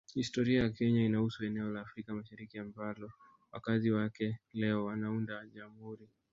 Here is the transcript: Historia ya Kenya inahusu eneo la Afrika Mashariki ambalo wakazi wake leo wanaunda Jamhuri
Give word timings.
Historia 0.15 0.61
ya 0.63 0.69
Kenya 0.73 1.05
inahusu 1.05 1.45
eneo 1.45 1.69
la 1.71 1.81
Afrika 1.81 2.13
Mashariki 2.13 2.59
ambalo 2.59 3.11
wakazi 3.51 3.91
wake 3.91 4.39
leo 4.53 4.85
wanaunda 4.85 5.45
Jamhuri 5.47 6.09